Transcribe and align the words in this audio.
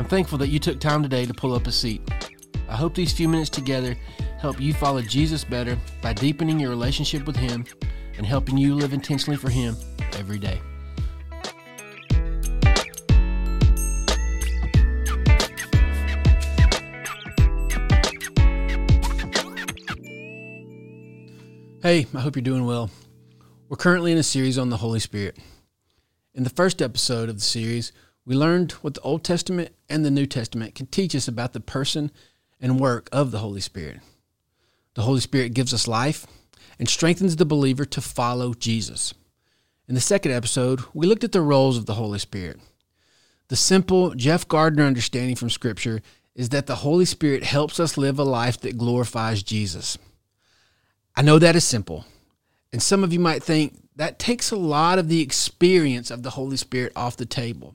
I'm 0.00 0.08
thankful 0.08 0.38
that 0.38 0.48
you 0.48 0.58
took 0.58 0.80
time 0.80 1.02
today 1.02 1.26
to 1.26 1.34
pull 1.34 1.52
up 1.52 1.66
a 1.66 1.72
seat. 1.72 2.00
I 2.70 2.74
hope 2.74 2.94
these 2.94 3.12
few 3.12 3.28
minutes 3.28 3.50
together 3.50 3.94
help 4.38 4.58
you 4.58 4.72
follow 4.72 5.02
Jesus 5.02 5.44
better 5.44 5.76
by 6.00 6.14
deepening 6.14 6.58
your 6.58 6.70
relationship 6.70 7.26
with 7.26 7.36
Him 7.36 7.66
and 8.16 8.24
helping 8.24 8.56
you 8.56 8.74
live 8.74 8.94
intentionally 8.94 9.36
for 9.36 9.50
Him 9.50 9.76
every 10.14 10.38
day. 10.38 10.58
Hey, 21.82 22.06
I 22.14 22.20
hope 22.20 22.36
you're 22.36 22.42
doing 22.42 22.64
well. 22.64 22.88
We're 23.68 23.76
currently 23.76 24.12
in 24.12 24.18
a 24.18 24.22
series 24.22 24.56
on 24.56 24.70
the 24.70 24.78
Holy 24.78 25.00
Spirit. 25.00 25.36
In 26.32 26.44
the 26.44 26.48
first 26.48 26.80
episode 26.80 27.28
of 27.28 27.34
the 27.34 27.44
series, 27.44 27.92
we 28.30 28.36
learned 28.36 28.70
what 28.74 28.94
the 28.94 29.00
Old 29.00 29.24
Testament 29.24 29.74
and 29.88 30.04
the 30.04 30.10
New 30.10 30.24
Testament 30.24 30.76
can 30.76 30.86
teach 30.86 31.16
us 31.16 31.26
about 31.26 31.52
the 31.52 31.58
person 31.58 32.12
and 32.60 32.78
work 32.78 33.08
of 33.10 33.32
the 33.32 33.38
Holy 33.38 33.60
Spirit. 33.60 33.98
The 34.94 35.02
Holy 35.02 35.18
Spirit 35.18 35.52
gives 35.52 35.74
us 35.74 35.88
life 35.88 36.28
and 36.78 36.88
strengthens 36.88 37.34
the 37.34 37.44
believer 37.44 37.84
to 37.86 38.00
follow 38.00 38.54
Jesus. 38.54 39.14
In 39.88 39.96
the 39.96 40.00
second 40.00 40.30
episode, 40.30 40.80
we 40.94 41.08
looked 41.08 41.24
at 41.24 41.32
the 41.32 41.40
roles 41.40 41.76
of 41.76 41.86
the 41.86 41.94
Holy 41.94 42.20
Spirit. 42.20 42.60
The 43.48 43.56
simple 43.56 44.14
Jeff 44.14 44.46
Gardner 44.46 44.84
understanding 44.84 45.34
from 45.34 45.50
Scripture 45.50 46.00
is 46.36 46.50
that 46.50 46.68
the 46.68 46.76
Holy 46.76 47.06
Spirit 47.06 47.42
helps 47.42 47.80
us 47.80 47.98
live 47.98 48.20
a 48.20 48.22
life 48.22 48.60
that 48.60 48.78
glorifies 48.78 49.42
Jesus. 49.42 49.98
I 51.16 51.22
know 51.22 51.40
that 51.40 51.56
is 51.56 51.64
simple. 51.64 52.04
And 52.72 52.80
some 52.80 53.02
of 53.02 53.12
you 53.12 53.18
might 53.18 53.42
think 53.42 53.88
that 53.96 54.20
takes 54.20 54.52
a 54.52 54.56
lot 54.56 55.00
of 55.00 55.08
the 55.08 55.20
experience 55.20 56.12
of 56.12 56.22
the 56.22 56.30
Holy 56.30 56.56
Spirit 56.56 56.92
off 56.94 57.16
the 57.16 57.26
table. 57.26 57.74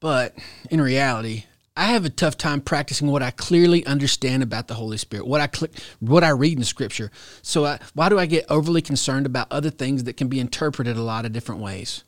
But 0.00 0.36
in 0.70 0.80
reality, 0.80 1.44
I 1.76 1.84
have 1.86 2.04
a 2.04 2.10
tough 2.10 2.36
time 2.36 2.60
practicing 2.60 3.08
what 3.08 3.22
I 3.22 3.30
clearly 3.30 3.86
understand 3.86 4.42
about 4.42 4.66
the 4.66 4.74
Holy 4.74 4.96
Spirit, 4.96 5.26
what 5.26 5.40
I 5.40 5.48
cl- 5.52 5.72
what 6.00 6.24
I 6.24 6.30
read 6.30 6.58
in 6.58 6.64
Scripture. 6.64 7.10
So 7.42 7.64
I, 7.64 7.78
why 7.94 8.08
do 8.08 8.18
I 8.18 8.26
get 8.26 8.46
overly 8.48 8.82
concerned 8.82 9.26
about 9.26 9.50
other 9.50 9.70
things 9.70 10.04
that 10.04 10.16
can 10.16 10.28
be 10.28 10.40
interpreted 10.40 10.96
a 10.96 11.02
lot 11.02 11.24
of 11.24 11.32
different 11.32 11.60
ways? 11.60 12.04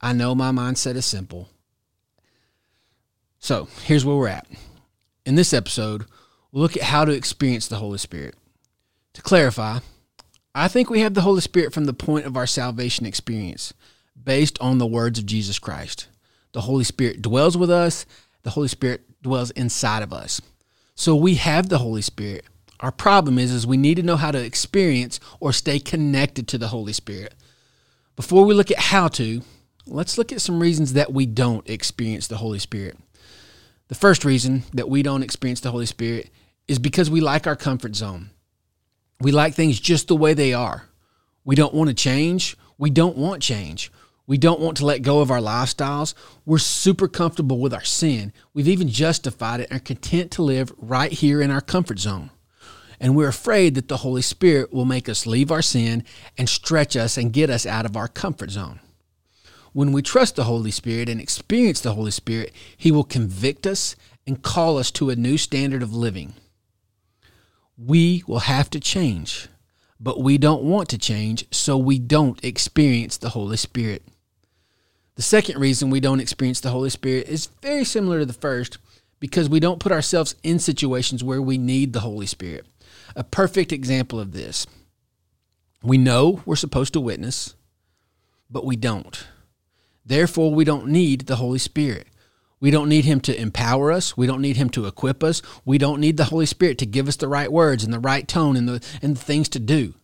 I 0.00 0.12
know 0.12 0.34
my 0.34 0.50
mindset 0.50 0.96
is 0.96 1.06
simple. 1.06 1.48
So 3.38 3.68
here's 3.84 4.04
where 4.04 4.16
we're 4.16 4.28
at. 4.28 4.46
In 5.26 5.34
this 5.34 5.52
episode, 5.52 6.06
we'll 6.50 6.62
look 6.62 6.76
at 6.76 6.84
how 6.84 7.04
to 7.04 7.12
experience 7.12 7.66
the 7.66 7.76
Holy 7.76 7.98
Spirit. 7.98 8.34
To 9.14 9.22
clarify, 9.22 9.80
I 10.54 10.68
think 10.68 10.90
we 10.90 11.00
have 11.00 11.14
the 11.14 11.20
Holy 11.20 11.40
Spirit 11.40 11.72
from 11.72 11.84
the 11.84 11.92
point 11.92 12.24
of 12.24 12.36
our 12.36 12.46
salvation 12.46 13.04
experience, 13.04 13.74
based 14.20 14.58
on 14.60 14.78
the 14.78 14.86
words 14.86 15.18
of 15.18 15.26
Jesus 15.26 15.58
Christ. 15.58 16.08
The 16.52 16.62
Holy 16.62 16.84
Spirit 16.84 17.22
dwells 17.22 17.56
with 17.56 17.70
us, 17.70 18.06
the 18.42 18.50
Holy 18.50 18.68
Spirit 18.68 19.02
dwells 19.22 19.50
inside 19.52 20.02
of 20.02 20.12
us. 20.12 20.40
So 20.94 21.16
we 21.16 21.36
have 21.36 21.68
the 21.68 21.78
Holy 21.78 22.02
Spirit. 22.02 22.44
Our 22.80 22.92
problem 22.92 23.38
is, 23.38 23.52
is 23.52 23.66
we 23.66 23.76
need 23.76 23.94
to 23.96 24.02
know 24.02 24.16
how 24.16 24.32
to 24.32 24.44
experience 24.44 25.20
or 25.40 25.52
stay 25.52 25.78
connected 25.78 26.48
to 26.48 26.58
the 26.58 26.68
Holy 26.68 26.92
Spirit. 26.92 27.34
Before 28.16 28.44
we 28.44 28.54
look 28.54 28.70
at 28.70 28.78
how 28.78 29.08
to, 29.08 29.42
let's 29.86 30.18
look 30.18 30.32
at 30.32 30.40
some 30.40 30.60
reasons 30.60 30.92
that 30.92 31.12
we 31.12 31.24
don't 31.24 31.68
experience 31.68 32.26
the 32.26 32.36
Holy 32.36 32.58
Spirit. 32.58 32.98
The 33.88 33.94
first 33.94 34.24
reason 34.24 34.64
that 34.74 34.88
we 34.88 35.02
don't 35.02 35.22
experience 35.22 35.60
the 35.60 35.70
Holy 35.70 35.86
Spirit 35.86 36.30
is 36.66 36.78
because 36.78 37.08
we 37.08 37.20
like 37.20 37.46
our 37.46 37.56
comfort 37.56 37.94
zone. 37.94 38.30
We 39.20 39.32
like 39.32 39.54
things 39.54 39.78
just 39.78 40.08
the 40.08 40.16
way 40.16 40.34
they 40.34 40.52
are. 40.52 40.88
We 41.44 41.54
don't 41.54 41.74
want 41.74 41.88
to 41.88 41.94
change. 41.94 42.56
We 42.78 42.90
don't 42.90 43.16
want 43.16 43.42
change. 43.42 43.92
We 44.26 44.38
don't 44.38 44.60
want 44.60 44.76
to 44.78 44.86
let 44.86 45.02
go 45.02 45.20
of 45.20 45.30
our 45.30 45.40
lifestyles. 45.40 46.14
We're 46.46 46.58
super 46.58 47.08
comfortable 47.08 47.58
with 47.58 47.74
our 47.74 47.84
sin. 47.84 48.32
We've 48.54 48.68
even 48.68 48.88
justified 48.88 49.60
it 49.60 49.68
and 49.70 49.80
are 49.80 49.84
content 49.84 50.30
to 50.32 50.42
live 50.42 50.72
right 50.78 51.12
here 51.12 51.42
in 51.42 51.50
our 51.50 51.60
comfort 51.60 51.98
zone. 51.98 52.30
And 53.00 53.16
we're 53.16 53.28
afraid 53.28 53.74
that 53.74 53.88
the 53.88 53.98
Holy 53.98 54.22
Spirit 54.22 54.72
will 54.72 54.84
make 54.84 55.08
us 55.08 55.26
leave 55.26 55.50
our 55.50 55.62
sin 55.62 56.04
and 56.38 56.48
stretch 56.48 56.96
us 56.96 57.16
and 57.16 57.32
get 57.32 57.50
us 57.50 57.66
out 57.66 57.84
of 57.84 57.96
our 57.96 58.08
comfort 58.08 58.50
zone. 58.50 58.78
When 59.72 59.90
we 59.90 60.02
trust 60.02 60.36
the 60.36 60.44
Holy 60.44 60.70
Spirit 60.70 61.08
and 61.08 61.20
experience 61.20 61.80
the 61.80 61.94
Holy 61.94 62.10
Spirit, 62.12 62.52
He 62.76 62.92
will 62.92 63.04
convict 63.04 63.66
us 63.66 63.96
and 64.26 64.42
call 64.42 64.78
us 64.78 64.90
to 64.92 65.10
a 65.10 65.16
new 65.16 65.36
standard 65.36 65.82
of 65.82 65.94
living 65.94 66.34
we 67.76 68.22
will 68.26 68.40
have 68.40 68.70
to 68.70 68.80
change, 68.80 69.48
but 70.02 70.20
we 70.20 70.36
don't 70.36 70.64
want 70.64 70.88
to 70.88 70.98
change, 70.98 71.46
so 71.52 71.78
we 71.78 71.96
don't 71.96 72.44
experience 72.44 73.16
the 73.16 73.28
Holy 73.28 73.56
Spirit. 73.56 74.02
The 75.14 75.22
second 75.22 75.60
reason 75.60 75.90
we 75.90 76.00
don't 76.00 76.20
experience 76.20 76.58
the 76.58 76.70
Holy 76.70 76.90
Spirit 76.90 77.28
is 77.28 77.46
very 77.62 77.84
similar 77.84 78.18
to 78.18 78.26
the 78.26 78.32
first 78.32 78.78
because 79.20 79.48
we 79.48 79.60
don't 79.60 79.78
put 79.78 79.92
ourselves 79.92 80.34
in 80.42 80.58
situations 80.58 81.22
where 81.22 81.40
we 81.40 81.56
need 81.56 81.92
the 81.92 82.00
Holy 82.00 82.26
Spirit. 82.26 82.66
A 83.14 83.22
perfect 83.22 83.70
example 83.70 84.18
of 84.18 84.32
this 84.32 84.66
we 85.84 85.98
know 85.98 86.42
we're 86.46 86.56
supposed 86.56 86.92
to 86.94 87.00
witness, 87.00 87.54
but 88.50 88.64
we 88.64 88.76
don't. 88.76 89.26
Therefore, 90.04 90.52
we 90.52 90.64
don't 90.64 90.88
need 90.88 91.22
the 91.22 91.36
Holy 91.36 91.58
Spirit. 91.58 92.08
We 92.62 92.70
don't 92.70 92.88
need 92.88 93.04
him 93.04 93.20
to 93.22 93.36
empower 93.36 93.90
us. 93.90 94.16
We 94.16 94.28
don't 94.28 94.40
need 94.40 94.56
him 94.56 94.70
to 94.70 94.86
equip 94.86 95.24
us. 95.24 95.42
We 95.64 95.78
don't 95.78 96.00
need 96.00 96.16
the 96.16 96.26
Holy 96.26 96.46
Spirit 96.46 96.78
to 96.78 96.86
give 96.86 97.08
us 97.08 97.16
the 97.16 97.26
right 97.26 97.50
words 97.50 97.82
and 97.82 97.92
the 97.92 97.98
right 97.98 98.26
tone 98.28 98.56
and 98.56 98.68
the 98.68 98.80
and 99.02 99.16
the 99.16 99.20
things 99.20 99.48
to 99.48 99.58
do. 99.58 99.94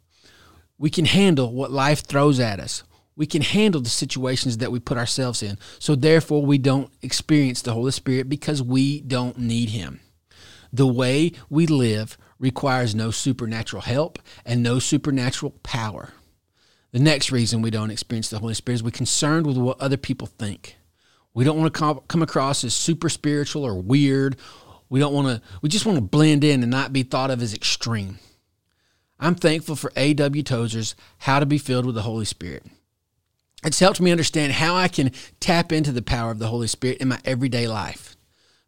We 0.77 0.91
can 0.91 1.05
handle 1.05 1.53
what 1.53 1.71
life 1.71 2.01
throws 2.01 2.41
at 2.41 2.59
us. 2.59 2.83
We 3.15 3.27
can 3.27 3.43
handle 3.43 3.81
the 3.81 3.89
situations 3.89 4.59
that 4.59 4.73
we 4.73 4.81
put 4.81 4.99
ourselves 4.99 5.41
in. 5.41 5.57
So 5.79 5.95
therefore 5.95 6.45
we 6.45 6.59
don't 6.59 6.91
experience 7.01 7.63
the 7.63 7.75
Holy 7.75 7.93
Spirit 7.93 8.29
because 8.29 8.61
we 8.61 9.03
don't 9.03 9.39
need 9.39 9.69
him. 9.69 10.01
The 10.73 10.87
way 10.89 11.31
we 11.49 11.69
live 11.69 12.19
requires 12.41 12.93
no 12.93 13.13
supernatural 13.13 13.83
help 13.83 14.19
and 14.45 14.65
no 14.65 14.81
supernatural 14.81 15.53
power. 15.63 16.11
The 16.91 16.99
next 16.99 17.31
reason 17.31 17.63
we 17.63 17.71
don't 17.71 17.93
experience 17.93 18.31
the 18.31 18.41
Holy 18.41 18.55
Spirit 18.55 18.77
is 18.77 18.83
we're 18.83 18.91
concerned 18.91 19.47
with 19.47 19.57
what 19.59 19.81
other 19.81 19.97
people 19.97 20.27
think. 20.27 20.78
We 21.39 21.45
don't 21.45 21.57
want 21.57 21.73
to 21.73 22.03
come 22.09 22.21
across 22.21 22.65
as 22.65 22.75
super 22.75 23.09
spiritual 23.09 23.63
or 23.63 23.81
weird. 23.81 24.35
We 24.89 24.99
don't 24.99 25.15
want 25.15 25.29
to, 25.29 25.41
we 25.63 25.69
just 25.69 25.87
want 25.87 25.95
to 25.95 26.03
blend 26.03 26.43
in 26.43 26.65
and 26.65 26.71
not 26.73 26.93
be 26.93 27.05
thought 27.05 27.31
of 27.31 27.41
as 27.41 27.55
extreme. 27.55 28.19
I'm 29.21 29.37
thankful 29.37 29.77
for 29.77 29.93
A.W. 29.95 30.43
Tozer's 30.43 30.97
How 31.19 31.39
to 31.39 31.47
Be 31.47 31.57
Filled 31.57 31.87
with 31.87 31.95
the 31.95 32.03
Holy 32.03 32.25
Spirit. 32.25 32.65
It's 33.63 33.79
helped 33.79 34.01
me 34.01 34.11
understand 34.11 34.55
how 34.55 34.75
I 34.75 34.89
can 34.89 35.13
tap 35.39 35.71
into 35.71 35.93
the 35.93 36.03
power 36.03 36.33
of 36.33 36.41
the 36.41 36.49
Holy 36.49 36.67
Spirit 36.67 36.99
in 36.99 37.07
my 37.07 37.21
everyday 37.25 37.69
life. 37.69 38.17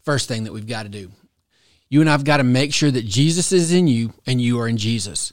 First 0.04 0.28
thing 0.28 0.44
that 0.44 0.52
we've 0.52 0.64
got 0.64 0.84
to 0.84 0.88
do 0.88 1.10
you 1.88 2.00
and 2.00 2.08
I've 2.08 2.22
got 2.22 2.36
to 2.36 2.44
make 2.44 2.72
sure 2.72 2.92
that 2.92 3.04
Jesus 3.04 3.50
is 3.50 3.72
in 3.72 3.88
you 3.88 4.12
and 4.26 4.40
you 4.40 4.60
are 4.60 4.68
in 4.68 4.76
Jesus. 4.76 5.32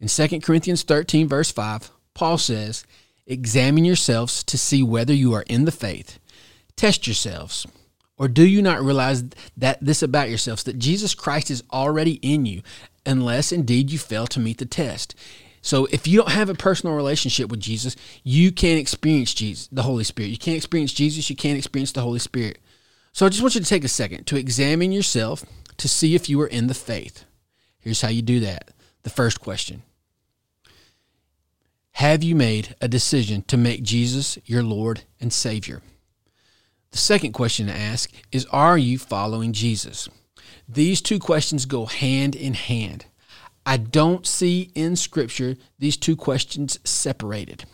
In 0.00 0.08
2 0.08 0.40
Corinthians 0.40 0.84
13, 0.84 1.28
verse 1.28 1.52
5, 1.52 1.90
Paul 2.14 2.38
says, 2.38 2.86
Examine 3.26 3.84
yourselves 3.84 4.42
to 4.44 4.56
see 4.56 4.82
whether 4.82 5.12
you 5.12 5.34
are 5.34 5.44
in 5.50 5.66
the 5.66 5.70
faith. 5.70 6.18
Test 6.78 7.08
yourselves. 7.08 7.66
Or 8.16 8.28
do 8.28 8.46
you 8.46 8.62
not 8.62 8.82
realize 8.82 9.24
that 9.56 9.78
this 9.84 10.00
about 10.00 10.28
yourselves, 10.28 10.62
that 10.62 10.78
Jesus 10.78 11.12
Christ 11.12 11.50
is 11.50 11.64
already 11.72 12.14
in 12.22 12.46
you, 12.46 12.62
unless 13.04 13.50
indeed 13.50 13.90
you 13.90 13.98
fail 13.98 14.28
to 14.28 14.40
meet 14.40 14.58
the 14.58 14.64
test? 14.64 15.16
So 15.60 15.86
if 15.86 16.06
you 16.06 16.18
don't 16.18 16.30
have 16.30 16.48
a 16.48 16.54
personal 16.54 16.94
relationship 16.94 17.50
with 17.50 17.58
Jesus, 17.58 17.96
you 18.22 18.52
can't 18.52 18.78
experience 18.78 19.34
Jesus, 19.34 19.68
the 19.72 19.82
Holy 19.82 20.04
Spirit. 20.04 20.28
You 20.28 20.38
can't 20.38 20.56
experience 20.56 20.92
Jesus, 20.92 21.28
you 21.28 21.34
can't 21.34 21.58
experience 21.58 21.90
the 21.90 22.00
Holy 22.00 22.20
Spirit. 22.20 22.60
So 23.12 23.26
I 23.26 23.28
just 23.28 23.42
want 23.42 23.56
you 23.56 23.60
to 23.60 23.66
take 23.66 23.84
a 23.84 23.88
second 23.88 24.26
to 24.28 24.36
examine 24.36 24.92
yourself 24.92 25.44
to 25.78 25.88
see 25.88 26.14
if 26.14 26.28
you 26.28 26.40
are 26.40 26.46
in 26.46 26.68
the 26.68 26.74
faith. 26.74 27.24
Here's 27.80 28.02
how 28.02 28.08
you 28.08 28.22
do 28.22 28.38
that. 28.40 28.70
The 29.02 29.10
first 29.10 29.40
question 29.40 29.82
Have 31.92 32.22
you 32.22 32.36
made 32.36 32.76
a 32.80 32.86
decision 32.86 33.42
to 33.48 33.56
make 33.56 33.82
Jesus 33.82 34.38
your 34.44 34.62
Lord 34.62 35.02
and 35.20 35.32
Savior? 35.32 35.82
The 36.90 36.98
second 36.98 37.32
question 37.32 37.66
to 37.66 37.76
ask 37.76 38.10
is 38.32 38.46
Are 38.46 38.78
you 38.78 38.98
following 38.98 39.52
Jesus? 39.52 40.08
These 40.68 41.00
two 41.00 41.18
questions 41.18 41.64
go 41.66 41.86
hand 41.86 42.34
in 42.34 42.54
hand. 42.54 43.06
I 43.64 43.76
don't 43.76 44.26
see 44.26 44.70
in 44.74 44.96
Scripture 44.96 45.56
these 45.78 45.96
two 45.96 46.16
questions 46.16 46.78
separated. 46.84 47.64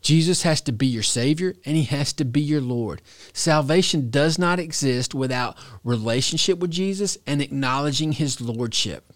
Jesus 0.00 0.42
has 0.42 0.60
to 0.62 0.72
be 0.72 0.86
your 0.86 1.02
Savior 1.02 1.54
and 1.64 1.76
He 1.76 1.84
has 1.84 2.12
to 2.14 2.24
be 2.24 2.40
your 2.40 2.60
Lord. 2.60 3.02
Salvation 3.32 4.10
does 4.10 4.38
not 4.38 4.58
exist 4.58 5.14
without 5.14 5.56
relationship 5.84 6.58
with 6.58 6.70
Jesus 6.70 7.18
and 7.26 7.42
acknowledging 7.42 8.12
His 8.12 8.40
Lordship. 8.40 9.12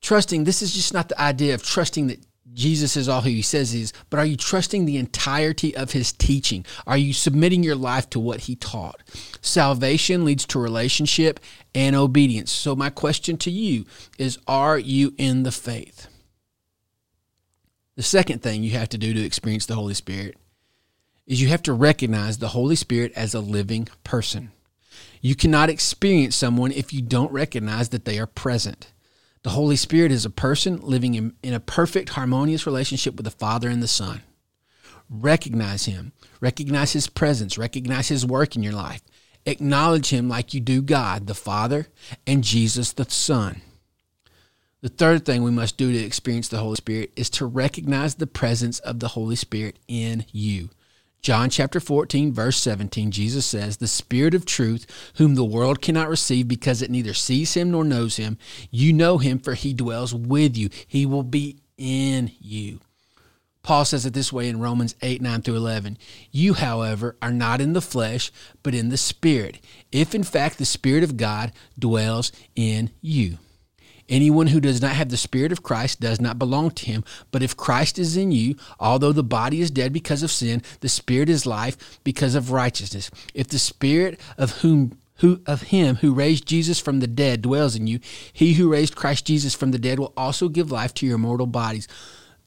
Trusting, 0.00 0.44
this 0.44 0.62
is 0.62 0.74
just 0.74 0.92
not 0.92 1.08
the 1.08 1.20
idea 1.20 1.54
of 1.54 1.62
trusting 1.62 2.08
that 2.08 2.24
Jesus 2.52 2.96
is 2.96 3.08
all 3.08 3.20
who 3.20 3.30
he 3.30 3.42
says 3.42 3.70
he 3.70 3.82
is, 3.82 3.92
but 4.10 4.18
are 4.18 4.26
you 4.26 4.36
trusting 4.36 4.84
the 4.84 4.96
entirety 4.96 5.76
of 5.76 5.92
his 5.92 6.12
teaching? 6.12 6.66
Are 6.86 6.96
you 6.96 7.12
submitting 7.12 7.62
your 7.62 7.76
life 7.76 8.10
to 8.10 8.20
what 8.20 8.42
he 8.42 8.56
taught? 8.56 9.00
Salvation 9.40 10.24
leads 10.24 10.44
to 10.46 10.58
relationship 10.58 11.38
and 11.74 11.94
obedience. 11.94 12.50
So, 12.50 12.74
my 12.74 12.90
question 12.90 13.36
to 13.38 13.50
you 13.50 13.86
is 14.18 14.38
Are 14.46 14.78
you 14.78 15.14
in 15.18 15.44
the 15.44 15.52
faith? 15.52 16.08
The 17.94 18.02
second 18.02 18.42
thing 18.42 18.62
you 18.62 18.72
have 18.72 18.88
to 18.90 18.98
do 18.98 19.14
to 19.14 19.24
experience 19.24 19.66
the 19.66 19.74
Holy 19.74 19.94
Spirit 19.94 20.36
is 21.26 21.40
you 21.40 21.48
have 21.48 21.62
to 21.62 21.72
recognize 21.72 22.38
the 22.38 22.48
Holy 22.48 22.76
Spirit 22.76 23.12
as 23.14 23.34
a 23.34 23.40
living 23.40 23.88
person. 24.02 24.50
You 25.20 25.36
cannot 25.36 25.70
experience 25.70 26.34
someone 26.34 26.72
if 26.72 26.92
you 26.92 27.00
don't 27.00 27.32
recognize 27.32 27.90
that 27.90 28.04
they 28.04 28.18
are 28.18 28.26
present. 28.26 28.92
The 29.42 29.50
Holy 29.50 29.76
Spirit 29.76 30.12
is 30.12 30.24
a 30.24 30.30
person 30.30 30.80
living 30.80 31.14
in, 31.14 31.34
in, 31.42 31.52
a 31.52 31.60
perfect, 31.60 32.10
harmonious 32.10 32.64
relationship 32.64 33.16
with 33.16 33.24
the 33.24 33.30
Father 33.30 33.68
and 33.68 33.82
the 33.82 33.88
Son. 33.88 34.22
Recognize 35.10 35.86
Him, 35.86 36.12
recognize 36.40 36.92
His 36.92 37.08
presence, 37.08 37.58
recognize 37.58 38.08
His 38.08 38.24
work 38.24 38.54
in 38.54 38.62
your 38.62 38.72
life. 38.72 39.02
Acknowledge 39.44 40.10
Him 40.10 40.28
like 40.28 40.54
you 40.54 40.60
do 40.60 40.80
God, 40.80 41.26
the 41.26 41.34
Father, 41.34 41.88
and 42.24 42.44
Jesus, 42.44 42.92
the 42.92 43.04
Son. 43.10 43.62
The 44.80 44.88
third 44.88 45.24
thing 45.24 45.42
we 45.42 45.50
must 45.50 45.76
do 45.76 45.92
to 45.92 45.98
experience 45.98 46.48
the 46.48 46.58
Holy 46.58 46.76
Spirit 46.76 47.12
is 47.16 47.30
to 47.30 47.46
recognize 47.46 48.16
the 48.16 48.26
presence 48.28 48.78
of 48.80 49.00
the 49.00 49.08
Holy 49.08 49.36
Spirit 49.36 49.78
in 49.88 50.24
you. 50.30 50.70
John 51.22 51.50
chapter 51.50 51.78
14, 51.78 52.32
verse 52.32 52.56
17, 52.56 53.12
Jesus 53.12 53.46
says, 53.46 53.76
The 53.76 53.86
Spirit 53.86 54.34
of 54.34 54.44
truth, 54.44 54.86
whom 55.18 55.36
the 55.36 55.44
world 55.44 55.80
cannot 55.80 56.08
receive 56.08 56.48
because 56.48 56.82
it 56.82 56.90
neither 56.90 57.14
sees 57.14 57.54
him 57.54 57.70
nor 57.70 57.84
knows 57.84 58.16
him, 58.16 58.38
you 58.72 58.92
know 58.92 59.18
him, 59.18 59.38
for 59.38 59.54
he 59.54 59.72
dwells 59.72 60.12
with 60.12 60.56
you. 60.56 60.68
He 60.84 61.06
will 61.06 61.22
be 61.22 61.60
in 61.78 62.32
you. 62.40 62.80
Paul 63.62 63.84
says 63.84 64.04
it 64.04 64.14
this 64.14 64.32
way 64.32 64.48
in 64.48 64.58
Romans 64.58 64.96
8, 65.00 65.22
9 65.22 65.42
through 65.42 65.54
11. 65.54 65.96
You, 66.32 66.54
however, 66.54 67.16
are 67.22 67.30
not 67.30 67.60
in 67.60 67.72
the 67.72 67.80
flesh, 67.80 68.32
but 68.64 68.74
in 68.74 68.88
the 68.88 68.96
Spirit, 68.96 69.60
if 69.92 70.16
in 70.16 70.24
fact 70.24 70.58
the 70.58 70.64
Spirit 70.64 71.04
of 71.04 71.16
God 71.16 71.52
dwells 71.78 72.32
in 72.56 72.90
you. 73.00 73.38
Anyone 74.12 74.48
who 74.48 74.60
does 74.60 74.82
not 74.82 74.92
have 74.92 75.08
the 75.08 75.16
Spirit 75.16 75.52
of 75.52 75.62
Christ 75.62 75.98
does 75.98 76.20
not 76.20 76.38
belong 76.38 76.70
to 76.72 76.84
him. 76.84 77.02
But 77.30 77.42
if 77.42 77.56
Christ 77.56 77.98
is 77.98 78.14
in 78.14 78.30
you, 78.30 78.56
although 78.78 79.10
the 79.10 79.24
body 79.24 79.62
is 79.62 79.70
dead 79.70 79.90
because 79.90 80.22
of 80.22 80.30
sin, 80.30 80.62
the 80.80 80.90
Spirit 80.90 81.30
is 81.30 81.46
life 81.46 81.98
because 82.04 82.34
of 82.34 82.50
righteousness. 82.50 83.10
If 83.32 83.48
the 83.48 83.58
Spirit 83.58 84.20
of 84.36 84.58
whom 84.58 84.98
who 85.16 85.40
of 85.46 85.62
him 85.62 85.96
who 85.96 86.12
raised 86.12 86.46
Jesus 86.46 86.78
from 86.78 87.00
the 87.00 87.06
dead 87.06 87.40
dwells 87.40 87.74
in 87.74 87.86
you, 87.86 88.00
he 88.34 88.52
who 88.52 88.70
raised 88.70 88.96
Christ 88.96 89.24
Jesus 89.24 89.54
from 89.54 89.70
the 89.70 89.78
dead 89.78 89.98
will 89.98 90.12
also 90.14 90.50
give 90.50 90.70
life 90.70 90.92
to 90.94 91.06
your 91.06 91.16
mortal 91.16 91.46
bodies 91.46 91.88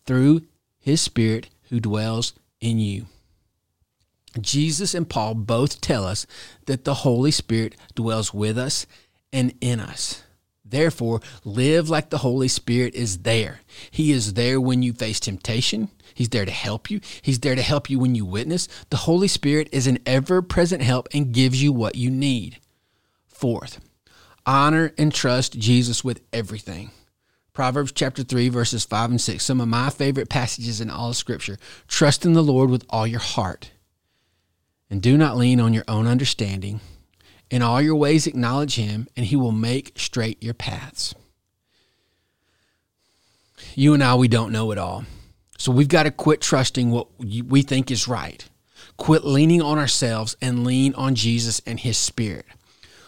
through 0.05 0.43
his 0.77 1.01
Spirit 1.01 1.49
who 1.69 1.79
dwells 1.79 2.33
in 2.61 2.77
you. 2.77 3.07
Jesus 4.39 4.93
and 4.93 5.09
Paul 5.09 5.33
both 5.33 5.81
tell 5.81 6.05
us 6.05 6.27
that 6.67 6.83
the 6.83 6.93
Holy 6.93 7.31
Spirit 7.31 7.75
dwells 7.95 8.35
with 8.35 8.55
us 8.55 8.85
and 9.33 9.51
in 9.61 9.79
us. 9.79 10.21
Therefore, 10.67 11.21
live 11.43 11.89
like 11.89 12.09
the 12.09 12.17
Holy 12.17 12.47
Spirit 12.47 12.95
is 12.95 13.19
there. 13.19 13.61
He 13.91 14.11
is 14.11 14.33
there 14.33 14.59
when 14.59 14.81
you 14.81 14.93
face 14.93 15.19
temptation. 15.19 15.89
He's 16.15 16.29
there 16.29 16.45
to 16.45 16.51
help 16.51 16.89
you. 16.89 17.01
He's 17.21 17.39
there 17.39 17.55
to 17.55 17.61
help 17.61 17.89
you 17.89 17.99
when 17.99 18.15
you 18.15 18.25
witness. 18.25 18.67
The 18.89 18.97
Holy 18.97 19.27
Spirit 19.27 19.69
is 19.71 19.85
an 19.85 19.99
ever 20.05 20.41
present 20.41 20.81
help 20.81 21.07
and 21.13 21.33
gives 21.33 21.61
you 21.61 21.71
what 21.71 21.95
you 21.95 22.09
need. 22.09 22.59
Fourth, 23.27 23.79
honor 24.45 24.93
and 24.97 25.13
trust 25.13 25.59
Jesus 25.59 26.03
with 26.03 26.21
everything. 26.33 26.91
Proverbs 27.53 27.91
chapter 27.91 28.23
3, 28.23 28.49
verses 28.49 28.83
5 28.83 29.11
and 29.11 29.21
6, 29.21 29.43
some 29.43 29.61
of 29.61 29.67
my 29.67 29.89
favorite 29.89 30.29
passages 30.29 30.81
in 30.81 30.89
all 30.89 31.13
Scripture. 31.13 31.57
Trust 31.87 32.25
in 32.25 32.33
the 32.33 32.43
Lord 32.43 32.69
with 32.69 32.85
all 32.89 33.07
your 33.07 33.21
heart, 33.21 33.71
and 34.89 35.01
do 35.01 35.17
not 35.17 35.37
lean 35.37 35.61
on 35.61 35.73
your 35.73 35.85
own 35.87 36.07
understanding. 36.07 36.81
In 37.49 37.61
all 37.61 37.81
your 37.81 37.95
ways, 37.95 38.27
acknowledge 38.27 38.75
him, 38.75 39.07
and 39.15 39.25
he 39.25 39.35
will 39.35 39.51
make 39.51 39.93
straight 39.97 40.41
your 40.41 40.53
paths. 40.53 41.13
You 43.75 43.93
and 43.93 44.03
I, 44.03 44.15
we 44.15 44.27
don't 44.27 44.51
know 44.51 44.71
it 44.71 44.77
all. 44.77 45.05
So 45.57 45.71
we've 45.71 45.87
got 45.87 46.03
to 46.03 46.11
quit 46.11 46.41
trusting 46.41 46.91
what 46.91 47.07
we 47.19 47.61
think 47.61 47.91
is 47.91 48.07
right. 48.07 48.47
Quit 48.97 49.25
leaning 49.25 49.61
on 49.61 49.77
ourselves 49.77 50.35
and 50.41 50.65
lean 50.65 50.93
on 50.95 51.15
Jesus 51.15 51.61
and 51.65 51.79
his 51.79 51.97
spirit. 51.97 52.45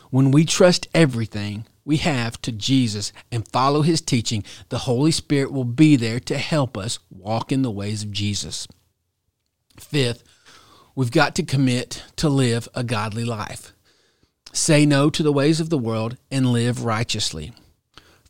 When 0.09 0.31
we 0.31 0.45
trust 0.45 0.87
everything 0.93 1.65
we 1.83 1.97
have 1.97 2.41
to 2.41 2.51
Jesus 2.51 3.13
and 3.31 3.47
follow 3.47 3.81
his 3.81 4.01
teaching, 4.01 4.43
the 4.69 4.79
Holy 4.79 5.11
Spirit 5.11 5.51
will 5.51 5.63
be 5.63 5.95
there 5.95 6.19
to 6.21 6.37
help 6.37 6.77
us 6.77 6.99
walk 7.09 7.51
in 7.51 7.61
the 7.61 7.71
ways 7.71 8.03
of 8.03 8.11
Jesus. 8.11 8.67
Fifth, 9.79 10.23
we've 10.95 11.11
got 11.11 11.35
to 11.35 11.43
commit 11.43 12.03
to 12.17 12.27
live 12.27 12.67
a 12.73 12.83
godly 12.83 13.23
life. 13.23 13.73
Say 14.51 14.85
no 14.85 15.09
to 15.09 15.23
the 15.23 15.31
ways 15.31 15.59
of 15.59 15.69
the 15.69 15.77
world 15.77 16.17
and 16.31 16.51
live 16.51 16.83
righteously. 16.83 17.51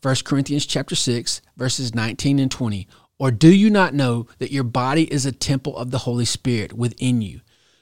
1 0.02 0.16
Corinthians 0.24 0.66
chapter 0.66 0.96
6 0.96 1.42
verses 1.56 1.96
19 1.96 2.40
and 2.40 2.52
20. 2.52 2.88
Or 3.20 3.32
do 3.32 3.54
you 3.54 3.70
not 3.70 3.94
know 3.94 4.28
that 4.38 4.52
your 4.52 4.64
body 4.64 5.12
is 5.12 5.26
a 5.26 5.32
temple 5.32 5.76
of 5.78 5.92
the 5.92 6.00
Holy 6.00 6.26
Spirit 6.26 6.74
within 6.74 7.22
you, 7.22 7.42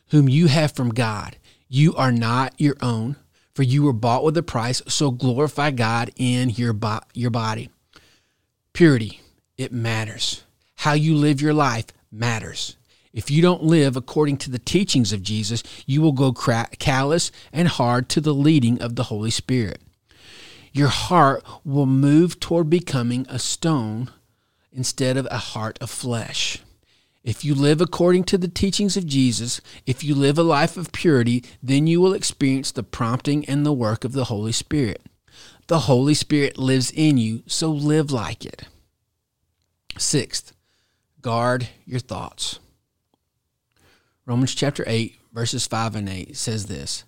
whom 0.10 0.30
you 0.30 0.48
have 0.48 0.72
from 0.72 0.90
God? 0.90 1.38
You 1.68 1.94
are 1.96 2.12
not 2.12 2.54
your 2.58 2.78
own, 2.82 3.18
for 3.54 3.64
you 3.64 3.84
were 3.84 3.94
bought 3.94 4.24
with 4.24 4.38
a 4.38 4.44
price, 4.44 4.82
so 4.88 5.12
glorify 5.12 5.72
God 5.72 6.12
in 6.16 6.52
your, 6.52 6.74
bo- 6.74 7.02
your 7.14 7.32
body. 7.32 7.70
Purity, 8.72 9.22
it 9.58 9.74
matters. 9.74 10.44
How 10.76 10.94
you 10.94 11.16
live 11.16 11.42
your 11.42 11.54
life 11.54 11.88
matters. 12.12 12.78
If 13.16 13.32
you 13.32 13.42
don't 13.42 13.64
live 13.64 13.96
according 13.96 14.38
to 14.40 14.52
the 14.52 14.60
teachings 14.60 15.14
of 15.14 15.24
Jesus, 15.24 15.64
you 15.86 16.02
will 16.02 16.12
go 16.12 16.34
callous 16.34 17.32
and 17.54 17.70
hard 17.70 18.10
to 18.10 18.20
the 18.20 18.34
leading 18.34 18.82
of 18.82 18.98
the 18.98 19.04
Holy 19.04 19.32
Spirit. 19.32 19.82
Your 20.74 20.90
heart 20.90 21.42
will 21.64 21.86
move 21.86 22.42
toward 22.42 22.70
becoming 22.70 23.26
a 23.30 23.40
stone 23.40 24.12
instead 24.74 25.16
of 25.16 25.30
a 25.32 25.38
heart 25.38 25.78
of 25.80 25.90
flesh. 25.90 26.60
If 27.24 27.46
you 27.46 27.56
live 27.56 27.80
according 27.80 28.26
to 28.26 28.38
the 28.38 28.50
teachings 28.50 28.98
of 28.98 29.08
Jesus, 29.08 29.62
if 29.86 30.04
you 30.04 30.14
live 30.14 30.38
a 30.38 30.44
life 30.44 30.76
of 30.76 30.92
purity, 30.92 31.42
then 31.64 31.88
you 31.88 32.02
will 32.02 32.14
experience 32.14 32.70
the 32.74 32.84
prompting 32.84 33.46
and 33.46 33.66
the 33.66 33.72
work 33.72 34.04
of 34.04 34.12
the 34.12 34.26
Holy 34.26 34.52
Spirit. 34.52 35.02
The 35.68 35.80
Holy 35.80 36.16
Spirit 36.16 36.58
lives 36.58 36.92
in 36.92 37.18
you, 37.18 37.44
so 37.48 37.72
live 37.72 38.12
like 38.12 38.46
it. 38.46 38.64
Sixth, 39.98 40.52
guard 41.22 41.70
your 41.86 42.02
thoughts. 42.02 42.60
Romans 44.28 44.56
chapter 44.56 44.84
8, 44.88 45.16
verses 45.34 45.68
5 45.68 45.96
and 45.96 46.10
8 46.10 46.36
says 46.36 46.66
this 46.66 47.04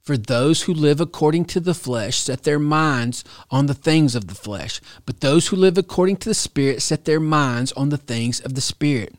For 0.00 0.16
those 0.16 0.62
who 0.62 0.72
live 0.72 1.02
according 1.02 1.44
to 1.46 1.60
the 1.60 1.74
flesh 1.74 2.16
set 2.16 2.44
their 2.44 2.58
minds 2.58 3.24
on 3.50 3.66
the 3.66 3.74
things 3.74 4.14
of 4.14 4.26
the 4.26 4.34
flesh, 4.34 4.80
but 5.04 5.20
those 5.20 5.48
who 5.48 5.56
live 5.56 5.76
according 5.76 6.16
to 6.18 6.30
the 6.30 6.34
Spirit 6.34 6.80
set 6.80 7.04
their 7.04 7.20
minds 7.20 7.72
on 7.72 7.90
the 7.90 7.98
things 7.98 8.40
of 8.40 8.54
the 8.54 8.62
Spirit. 8.62 9.14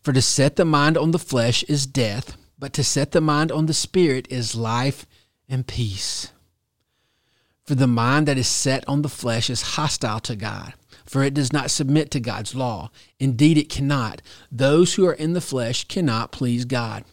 For 0.00 0.14
to 0.14 0.22
set 0.22 0.56
the 0.56 0.64
mind 0.64 0.96
on 0.96 1.10
the 1.10 1.18
flesh 1.18 1.62
is 1.64 1.86
death, 1.86 2.38
but 2.58 2.72
to 2.72 2.82
set 2.82 3.12
the 3.12 3.20
mind 3.20 3.52
on 3.52 3.66
the 3.66 3.74
Spirit 3.74 4.26
is 4.30 4.54
life 4.54 5.04
and 5.46 5.66
peace. 5.66 6.32
For 7.66 7.74
the 7.74 7.86
mind 7.86 8.26
that 8.28 8.38
is 8.38 8.48
set 8.48 8.88
on 8.88 9.02
the 9.02 9.10
flesh 9.10 9.50
is 9.50 9.74
hostile 9.76 10.20
to 10.20 10.34
God 10.34 10.72
for 11.08 11.22
it 11.22 11.34
does 11.34 11.52
not 11.52 11.70
submit 11.70 12.10
to 12.12 12.20
God's 12.20 12.54
law. 12.54 12.90
Indeed, 13.18 13.58
it 13.58 13.68
cannot. 13.68 14.22
Those 14.52 14.94
who 14.94 15.06
are 15.06 15.14
in 15.14 15.32
the 15.32 15.40
flesh 15.40 15.84
cannot 15.84 16.32
please 16.32 16.64
God. 16.64 17.04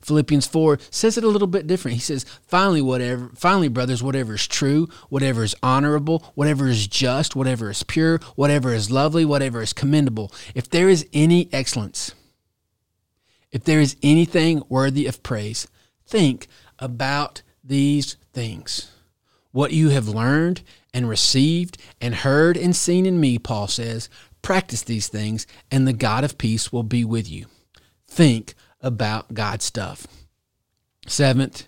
Philippians 0.00 0.46
4 0.46 0.78
says 0.90 1.18
it 1.18 1.24
a 1.24 1.28
little 1.28 1.48
bit 1.48 1.66
different. 1.66 1.96
He 1.96 2.00
says, 2.00 2.24
finally, 2.46 2.80
whatever, 2.80 3.30
finally, 3.34 3.68
brothers, 3.68 4.02
whatever 4.02 4.34
is 4.34 4.46
true, 4.46 4.88
whatever 5.08 5.44
is 5.44 5.54
honorable, 5.62 6.24
whatever 6.34 6.68
is 6.68 6.86
just, 6.86 7.36
whatever 7.36 7.70
is 7.70 7.82
pure, 7.82 8.18
whatever 8.34 8.72
is 8.72 8.90
lovely, 8.90 9.24
whatever 9.24 9.60
is 9.60 9.72
commendable, 9.72 10.32
if 10.54 10.70
there 10.70 10.88
is 10.88 11.06
any 11.12 11.50
excellence, 11.52 12.14
if 13.52 13.64
there 13.64 13.80
is 13.80 13.96
anything 14.02 14.62
worthy 14.68 15.06
of 15.06 15.22
praise, 15.22 15.66
think 16.06 16.46
about 16.78 17.42
these 17.62 18.16
things. 18.32 18.90
What 19.52 19.72
you 19.72 19.90
have 19.90 20.08
learned 20.08 20.62
and 20.92 21.08
received 21.08 21.78
and 22.00 22.14
heard 22.14 22.56
and 22.56 22.74
seen 22.74 23.06
in 23.06 23.20
me, 23.20 23.38
Paul 23.38 23.68
says, 23.68 24.08
practice 24.42 24.82
these 24.82 25.08
things, 25.08 25.46
and 25.70 25.86
the 25.86 25.92
God 25.92 26.24
of 26.24 26.38
peace 26.38 26.72
will 26.72 26.82
be 26.82 27.04
with 27.04 27.30
you. 27.30 27.46
Think 28.08 28.54
about 28.80 29.34
God's 29.34 29.64
stuff. 29.64 30.06
Seventh, 31.06 31.66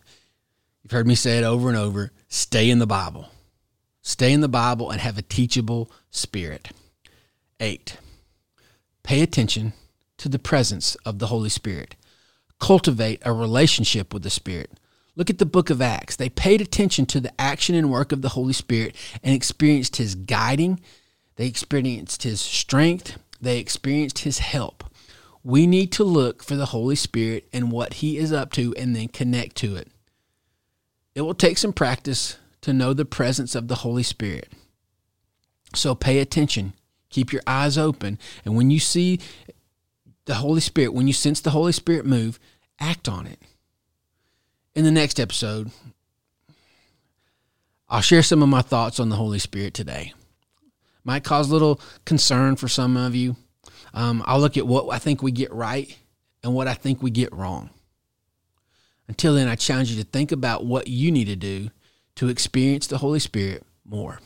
you've 0.82 0.92
heard 0.92 1.06
me 1.06 1.14
say 1.14 1.38
it 1.38 1.44
over 1.44 1.68
and 1.68 1.76
over 1.78 2.12
stay 2.28 2.70
in 2.70 2.78
the 2.78 2.86
Bible. 2.86 3.28
Stay 4.02 4.32
in 4.32 4.40
the 4.40 4.48
Bible 4.48 4.90
and 4.90 5.00
have 5.00 5.18
a 5.18 5.22
teachable 5.22 5.90
spirit. 6.10 6.70
Eight, 7.60 7.98
pay 9.02 9.22
attention 9.22 9.74
to 10.18 10.28
the 10.28 10.38
presence 10.38 10.96
of 11.04 11.18
the 11.18 11.28
Holy 11.28 11.48
Spirit. 11.48 11.94
Cultivate 12.58 13.20
a 13.24 13.32
relationship 13.32 14.12
with 14.12 14.22
the 14.22 14.30
Spirit. 14.30 14.70
Look 15.14 15.28
at 15.28 15.38
the 15.38 15.46
book 15.46 15.68
of 15.68 15.82
Acts. 15.82 16.16
They 16.16 16.28
paid 16.28 16.60
attention 16.60 17.06
to 17.06 17.20
the 17.20 17.38
action 17.40 17.74
and 17.74 17.90
work 17.90 18.12
of 18.12 18.22
the 18.22 18.30
Holy 18.30 18.54
Spirit 18.54 18.96
and 19.22 19.34
experienced 19.34 19.96
his 19.96 20.14
guiding. 20.14 20.80
They 21.36 21.46
experienced 21.46 22.22
his 22.22 22.40
strength. 22.40 23.18
They 23.40 23.58
experienced 23.58 24.20
his 24.20 24.38
help. 24.38 24.84
We 25.44 25.66
need 25.66 25.92
to 25.92 26.04
look 26.04 26.42
for 26.42 26.56
the 26.56 26.66
Holy 26.66 26.96
Spirit 26.96 27.48
and 27.52 27.72
what 27.72 27.94
he 27.94 28.16
is 28.16 28.32
up 28.32 28.52
to 28.52 28.74
and 28.76 28.94
then 28.94 29.08
connect 29.08 29.56
to 29.56 29.76
it. 29.76 29.88
It 31.14 31.22
will 31.22 31.34
take 31.34 31.58
some 31.58 31.72
practice 31.72 32.38
to 32.62 32.72
know 32.72 32.94
the 32.94 33.04
presence 33.04 33.54
of 33.54 33.68
the 33.68 33.76
Holy 33.76 34.04
Spirit. 34.04 34.52
So 35.74 35.94
pay 35.94 36.20
attention. 36.20 36.74
Keep 37.10 37.32
your 37.32 37.42
eyes 37.46 37.76
open. 37.76 38.18
And 38.44 38.56
when 38.56 38.70
you 38.70 38.78
see 38.78 39.20
the 40.24 40.36
Holy 40.36 40.60
Spirit, 40.60 40.94
when 40.94 41.06
you 41.06 41.12
sense 41.12 41.40
the 41.40 41.50
Holy 41.50 41.72
Spirit 41.72 42.06
move, 42.06 42.38
act 42.80 43.08
on 43.08 43.26
it. 43.26 43.40
In 44.74 44.84
the 44.84 44.90
next 44.90 45.20
episode, 45.20 45.70
I'll 47.90 48.00
share 48.00 48.22
some 48.22 48.42
of 48.42 48.48
my 48.48 48.62
thoughts 48.62 48.98
on 48.98 49.10
the 49.10 49.16
Holy 49.16 49.38
Spirit 49.38 49.74
today. 49.74 50.14
Might 51.04 51.24
cause 51.24 51.50
a 51.50 51.52
little 51.52 51.78
concern 52.06 52.56
for 52.56 52.68
some 52.68 52.96
of 52.96 53.14
you. 53.14 53.36
Um, 53.92 54.22
I'll 54.24 54.40
look 54.40 54.56
at 54.56 54.66
what 54.66 54.88
I 54.88 54.98
think 54.98 55.22
we 55.22 55.30
get 55.30 55.52
right 55.52 55.94
and 56.42 56.54
what 56.54 56.68
I 56.68 56.74
think 56.74 57.02
we 57.02 57.10
get 57.10 57.34
wrong. 57.34 57.68
Until 59.08 59.34
then, 59.34 59.46
I 59.46 59.56
challenge 59.56 59.90
you 59.90 60.02
to 60.02 60.08
think 60.08 60.32
about 60.32 60.64
what 60.64 60.88
you 60.88 61.10
need 61.10 61.26
to 61.26 61.36
do 61.36 61.68
to 62.16 62.28
experience 62.28 62.86
the 62.86 62.98
Holy 62.98 63.18
Spirit 63.18 63.66
more. 63.84 64.20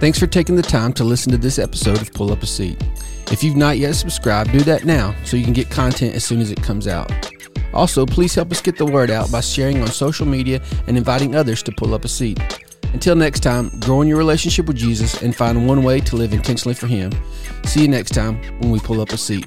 Thanks 0.00 0.18
for 0.18 0.26
taking 0.26 0.56
the 0.56 0.62
time 0.62 0.94
to 0.94 1.04
listen 1.04 1.30
to 1.30 1.36
this 1.36 1.58
episode 1.58 2.00
of 2.00 2.10
Pull 2.14 2.32
Up 2.32 2.42
a 2.42 2.46
Seat. 2.46 2.82
If 3.30 3.44
you've 3.44 3.54
not 3.54 3.76
yet 3.76 3.94
subscribed, 3.94 4.50
do 4.50 4.60
that 4.60 4.86
now 4.86 5.14
so 5.26 5.36
you 5.36 5.44
can 5.44 5.52
get 5.52 5.68
content 5.68 6.14
as 6.14 6.24
soon 6.24 6.40
as 6.40 6.50
it 6.50 6.62
comes 6.62 6.88
out. 6.88 7.12
Also, 7.74 8.06
please 8.06 8.34
help 8.34 8.50
us 8.50 8.62
get 8.62 8.78
the 8.78 8.86
word 8.86 9.10
out 9.10 9.30
by 9.30 9.40
sharing 9.40 9.82
on 9.82 9.88
social 9.88 10.24
media 10.24 10.62
and 10.86 10.96
inviting 10.96 11.36
others 11.36 11.62
to 11.64 11.72
pull 11.72 11.92
up 11.92 12.06
a 12.06 12.08
seat. 12.08 12.40
Until 12.94 13.14
next 13.14 13.40
time, 13.40 13.68
grow 13.80 14.00
in 14.00 14.08
your 14.08 14.16
relationship 14.16 14.64
with 14.64 14.78
Jesus 14.78 15.20
and 15.20 15.36
find 15.36 15.66
one 15.66 15.82
way 15.82 16.00
to 16.00 16.16
live 16.16 16.32
intentionally 16.32 16.74
for 16.74 16.86
Him. 16.86 17.12
See 17.66 17.82
you 17.82 17.88
next 17.88 18.14
time 18.14 18.40
when 18.60 18.70
we 18.70 18.80
pull 18.80 19.02
up 19.02 19.10
a 19.10 19.18
seat. 19.18 19.46